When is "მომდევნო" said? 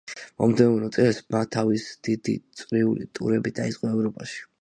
0.43-0.87